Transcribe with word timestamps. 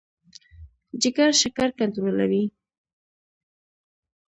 جګر 1.01 1.31
شکر 1.41 1.69
کنټرولوي. 1.79 2.43